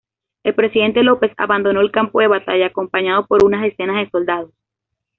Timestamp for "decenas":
3.61-3.97